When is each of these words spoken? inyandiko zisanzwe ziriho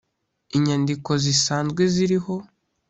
inyandiko 0.57 1.11
zisanzwe 1.23 1.81
ziriho 1.93 2.33